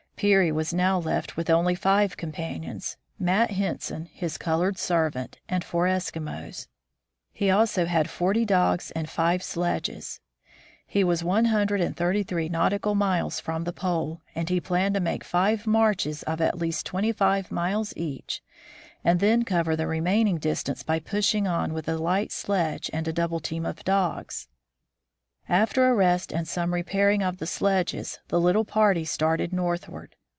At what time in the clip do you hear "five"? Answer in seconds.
1.73-2.15, 9.09-9.41, 15.23-15.65, 17.11-17.51